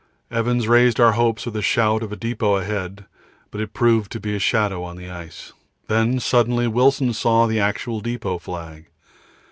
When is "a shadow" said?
4.35-4.83